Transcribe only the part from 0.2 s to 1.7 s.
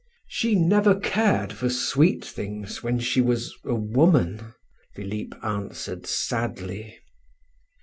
"She never cared for